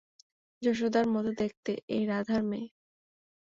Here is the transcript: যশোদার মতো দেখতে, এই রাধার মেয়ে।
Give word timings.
যশোদার 0.61 1.05
মতো 1.07 1.31
দেখতে, 1.33 1.71
এই 1.87 2.03
রাধার 2.05 2.41
মেয়ে। 2.43 2.67